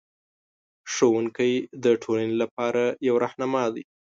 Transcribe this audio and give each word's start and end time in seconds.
ښوونکی 0.93 1.53
د 1.83 1.85
ټولنې 2.01 2.35
لپاره 2.41 2.83
یو 3.07 3.15
رهنما 3.23 3.63
دی. 3.73 3.83